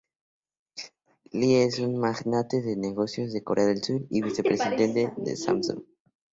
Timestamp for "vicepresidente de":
4.23-5.35